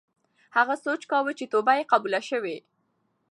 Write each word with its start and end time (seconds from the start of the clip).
هغه 0.57 0.75
سوچ 0.85 1.01
کاوه 1.11 1.31
چې 1.39 1.45
توبه 1.51 1.73
یې 1.79 1.89
قبوله 1.91 2.19
شوې. 2.29 2.57